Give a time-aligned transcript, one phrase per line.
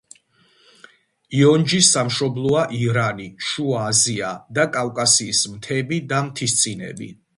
[1.39, 7.13] იონჯის სამშობლოა ირანი, შუა აზია და კავკასიის მთები და მთისწინები.